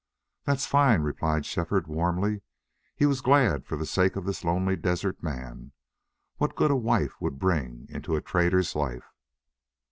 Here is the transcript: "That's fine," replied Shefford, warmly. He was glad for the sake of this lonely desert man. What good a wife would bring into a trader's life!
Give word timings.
"That's 0.45 0.65
fine," 0.65 1.03
replied 1.03 1.45
Shefford, 1.45 1.85
warmly. 1.85 2.41
He 2.95 3.05
was 3.05 3.21
glad 3.21 3.67
for 3.67 3.77
the 3.77 3.85
sake 3.85 4.15
of 4.15 4.25
this 4.25 4.43
lonely 4.43 4.75
desert 4.75 5.21
man. 5.21 5.73
What 6.37 6.55
good 6.55 6.71
a 6.71 6.75
wife 6.75 7.21
would 7.21 7.37
bring 7.37 7.85
into 7.87 8.15
a 8.15 8.21
trader's 8.21 8.75
life! 8.75 9.13